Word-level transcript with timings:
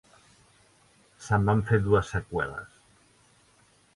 Se'n 1.25 1.45
van 1.51 1.61
fer 1.69 1.79
dues 1.87 2.09
seqüeles. 2.15 2.81